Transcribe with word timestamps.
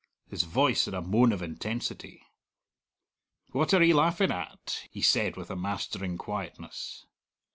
His 0.27 0.45
voice 0.45 0.85
had 0.85 0.95
a 0.95 1.01
moan 1.03 1.31
of 1.31 1.43
intensity. 1.43 2.23
"What 3.51 3.71
are 3.71 3.83
'e 3.83 3.93
laughing 3.93 4.31
at?" 4.31 4.85
he 4.89 5.03
said, 5.03 5.37
with 5.37 5.51
a 5.51 5.55
mastering 5.55 6.17
quietness.... 6.17 7.05